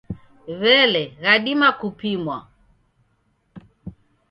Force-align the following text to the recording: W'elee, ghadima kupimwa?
W'elee, 0.59 1.11
ghadima 1.21 1.69
kupimwa? 1.79 2.37